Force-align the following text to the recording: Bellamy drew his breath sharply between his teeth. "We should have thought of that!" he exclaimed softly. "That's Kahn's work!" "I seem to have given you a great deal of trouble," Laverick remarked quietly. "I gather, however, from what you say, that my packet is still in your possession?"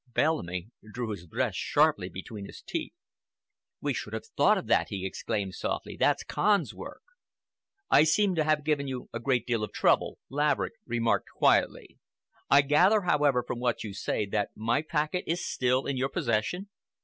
Bellamy 0.15 0.71
drew 0.91 1.11
his 1.11 1.27
breath 1.27 1.53
sharply 1.53 2.09
between 2.09 2.47
his 2.47 2.63
teeth. 2.63 2.95
"We 3.81 3.93
should 3.93 4.13
have 4.13 4.25
thought 4.35 4.57
of 4.57 4.65
that!" 4.65 4.89
he 4.89 5.05
exclaimed 5.05 5.53
softly. 5.53 5.95
"That's 5.95 6.23
Kahn's 6.23 6.73
work!" 6.73 7.03
"I 7.91 8.03
seem 8.05 8.33
to 8.33 8.43
have 8.43 8.63
given 8.63 8.87
you 8.87 9.09
a 9.13 9.19
great 9.19 9.45
deal 9.45 9.63
of 9.63 9.73
trouble," 9.73 10.17
Laverick 10.27 10.73
remarked 10.87 11.27
quietly. 11.35 11.99
"I 12.49 12.63
gather, 12.63 13.01
however, 13.01 13.43
from 13.45 13.59
what 13.59 13.83
you 13.83 13.93
say, 13.93 14.25
that 14.25 14.49
my 14.55 14.81
packet 14.81 15.23
is 15.27 15.45
still 15.45 15.85
in 15.85 15.97
your 15.97 16.09
possession?" 16.09 16.69